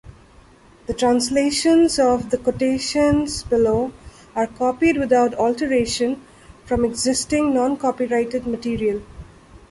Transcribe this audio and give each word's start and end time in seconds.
The 0.87 0.95
translations 0.95 1.99
of 1.99 2.31
the 2.31 2.37
quotations 2.39 3.43
below 3.43 3.93
are 4.35 4.47
copied 4.47 4.97
without 4.97 5.35
alteration 5.35 6.23
from 6.65 6.83
existing 6.83 7.53
non-copyrighted 7.53 8.47
material. 8.47 9.03